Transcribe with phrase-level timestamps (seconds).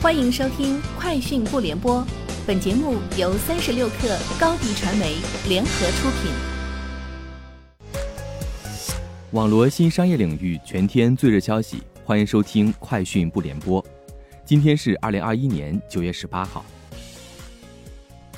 [0.00, 2.00] 欢迎收听《快讯不联播》，
[2.46, 5.16] 本节目由三十六克高低传媒
[5.48, 6.30] 联合出品。
[9.32, 13.82] 网罗新商业领域全天最热消息，欢迎收听《快讯不联播》。
[14.44, 16.64] 今天是二零二一年九月十八号。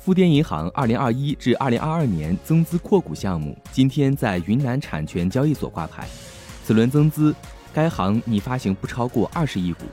[0.00, 6.08] 富滇银行二零二一至二零二二年增资扩股项目今天在云南产权交易所挂牌，
[6.64, 7.34] 此轮增资，
[7.74, 9.84] 该行拟发行不超过二十亿股。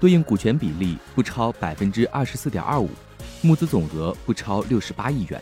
[0.00, 2.90] 对应股权比例不超百分之二十四点二五，
[3.40, 5.40] 募资总额不超六十八亿元。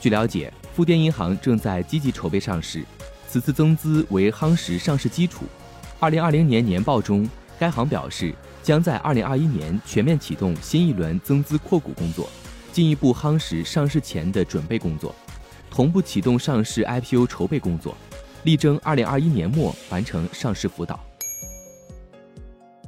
[0.00, 2.84] 据了解，富滇银行正在积极筹备上市，
[3.28, 5.44] 此次增资为夯实上市基础。
[5.98, 7.28] 二零二零年年报中，
[7.58, 12.28] 该行表示将在二零二一年全面启动新一轮增资扩股工作，
[12.72, 15.14] 进一步夯实上市前的准备工作，
[15.70, 17.94] 同步启动上市 IPO 筹备工作，
[18.44, 20.98] 力争二零二一年末完成上市辅导。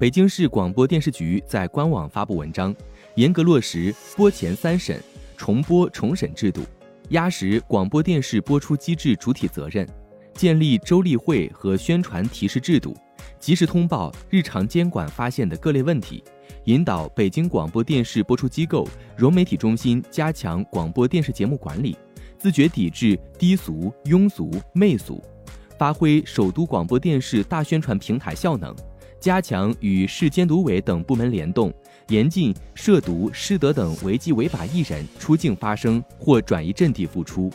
[0.03, 2.75] 北京市广播电视局在官网发布文章，
[3.15, 5.01] 严格落实播前三审、
[5.37, 6.63] 重播重审制度，
[7.11, 9.89] 压实广播电视播出机制主体责任，
[10.35, 12.97] 建立周例会和宣传提示制度，
[13.39, 16.25] 及时通报日常监管发现的各类问题，
[16.65, 18.85] 引导北京广播电视播出机构、
[19.17, 21.97] 融媒体中心加强广播电视节目管理，
[22.37, 25.23] 自觉抵制低俗、庸俗、媚俗，
[25.79, 28.75] 发挥首都广播电视大宣传平台效能。
[29.23, 31.73] 加强与市监督委等部门联动，
[32.09, 37.49] 严禁涉毒、失德等违纪违法艺人出境发声或转移阵地复出。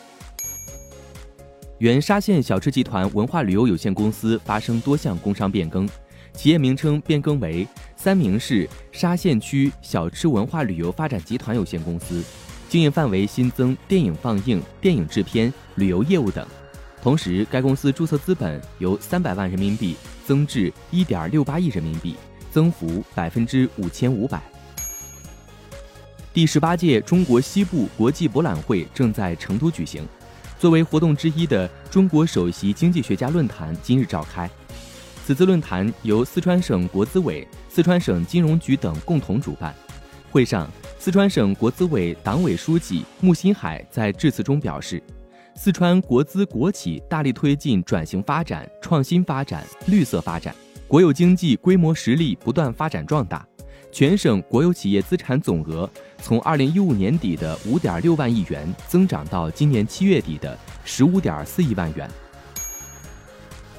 [1.79, 5.85] 原沙县小吃集团文化旅游有限公司发生多项工商变更，
[6.31, 12.23] 企业名称变更为三明市沙县区小吃文化旅游发展集团有限公司，
[12.69, 16.47] 经营范围新增电影放映、电影制片、旅游业务等。
[17.01, 19.95] 同时，该公司注册资本由三百万人民币
[20.25, 22.15] 增至一点六八亿人民币，
[22.51, 24.41] 增幅百分之五千五百。
[26.33, 30.05] 第十八届中国西部国际博览会正在成都举行，
[30.59, 34.49] 作为活动之一的中国首席经济学家论坛今日召开。
[35.25, 39.73] 此次论坛由四川省国资委、四川省金融局等共同主办。
[40.29, 40.69] 会上，
[40.99, 45.01] 四川省国资委党委书记穆新海在致辞中表示。
[45.59, 50.53] 四川国资国企大力推进转型发展、创新发展、绿色发展，
[50.87, 53.43] 国有经济规模实力不断发展壮大，
[53.91, 55.89] 全省国有企业资产总额
[56.21, 62.07] 从二零一五年底的五点六万亿元增长到今年七月底的十五点四亿万元。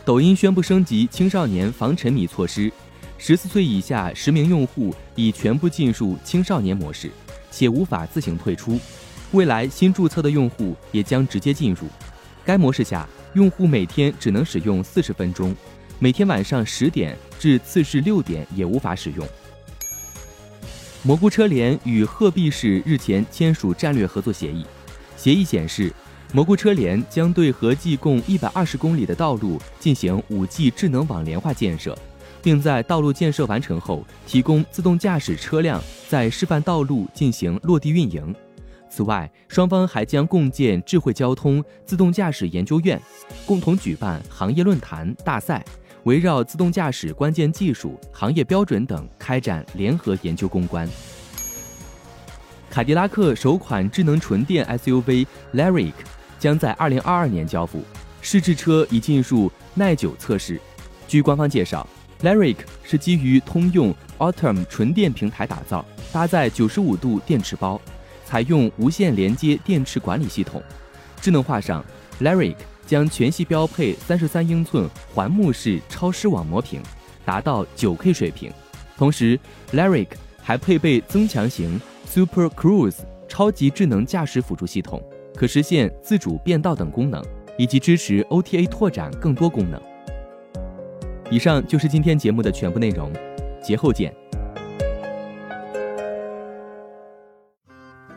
[0.04, 2.72] 抖音宣布升级青少年防沉迷措施，
[3.18, 7.08] 十四岁以下实名用户已全部进入青少年模式，
[7.52, 8.80] 且无法自行退出。
[9.32, 11.86] 未来新注册的用户也将直接进入
[12.44, 15.54] 该模式下，用户每天只能使用四十分钟，
[15.98, 19.28] 每天晚上十点至次日六点也无法使用。
[21.02, 24.64] 蘑菇车联与鹤壁市日前签署战略合作协议，
[25.16, 25.92] 协议显示，
[26.32, 31.96] 蘑菇车联将对合计共一百二十公里的道路进行五 G 智能网联化建设，
[32.42, 38.34] 并在道路建设完成后，提供自动驾驶车辆在示范道路进行落地运营。
[38.90, 43.00] 此外，双方还将共建智慧交通自动驾驶研究院，
[43.46, 45.64] 共同举办行业论坛大赛，
[46.04, 50.88] 围绕自动驾驶关键技术、行业标准等开展联合研究攻关。
[52.70, 55.94] 凯迪拉克首款智能纯电 SUV Lyric
[56.38, 57.82] 将在2022年交付，
[58.20, 60.60] 试制车已进入耐久测试。
[61.06, 61.86] 据官方介绍
[62.20, 67.80] ，Lyric 是基于通用 Autom 纯电平台打造，搭载95度电池包。
[68.28, 70.62] 采用无线连接电池管理系统，
[71.18, 71.82] 智能化上
[72.20, 72.56] ，Lyric
[72.86, 76.82] 将全系标配三十三英寸环幕式超视网膜屏，
[77.24, 78.52] 达到九 K 水平。
[78.98, 79.40] 同时
[79.72, 80.08] ，Lyric
[80.42, 85.02] 还配备增强型 Super Cruise 超级智能驾驶辅助系统，
[85.34, 87.24] 可实现自主变道等功能，
[87.56, 89.80] 以及支持 OTA 拓展更多功能。
[91.30, 93.10] 以上就是今天节目的全部内容，
[93.62, 94.14] 节后见。